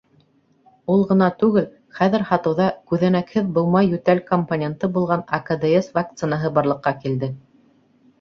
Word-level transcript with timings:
Ул 0.91 1.01
ғына 1.09 1.25
түгел, 1.41 1.65
хәҙер 1.97 2.23
һатыуҙа 2.29 2.69
«күҙәнәкһеҙ 2.93 3.51
быума 3.57 3.83
йүтәл 3.89 4.21
компоненты» 4.31 4.89
булған 4.97 5.23
АКДС 5.39 5.91
вакцинаһы 5.99 6.53
барлыҡҡа 6.57 6.95
килде. 7.05 7.31